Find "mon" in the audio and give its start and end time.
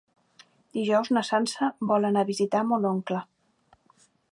2.71-2.91